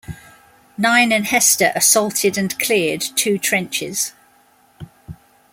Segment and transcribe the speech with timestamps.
[0.79, 4.13] Nein and Hester assaulted and cleared two trenches.